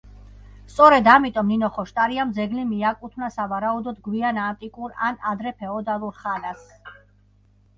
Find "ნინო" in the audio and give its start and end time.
1.53-1.69